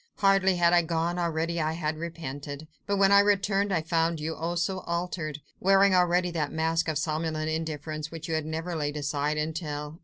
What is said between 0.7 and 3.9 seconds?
I gone, already I had repented. But when I returned, I